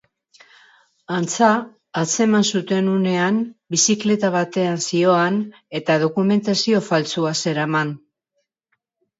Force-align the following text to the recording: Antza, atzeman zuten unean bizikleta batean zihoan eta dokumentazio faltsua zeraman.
Antza, 1.17 1.49
atzeman 1.99 2.47
zuten 2.55 2.89
unean 2.95 3.37
bizikleta 3.75 4.31
batean 4.37 4.81
zihoan 4.87 5.39
eta 5.81 5.99
dokumentazio 6.05 6.83
faltsua 6.89 7.37
zeraman. 7.45 7.95